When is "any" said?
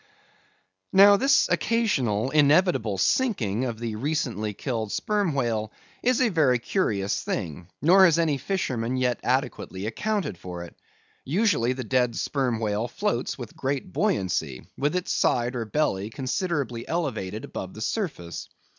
8.17-8.39